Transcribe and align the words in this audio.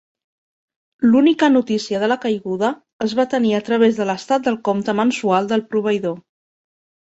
L'única 1.09 1.49
notícia 1.57 1.99
de 2.03 2.09
la 2.11 2.17
caiguda 2.23 2.71
es 3.09 3.13
va 3.19 3.27
tenir 3.35 3.53
a 3.59 3.61
través 3.69 4.01
de 4.01 4.09
l'estat 4.13 4.49
del 4.49 4.59
compte 4.71 4.97
mensual 5.03 5.53
del 5.53 5.65
proveïdor. 5.77 6.19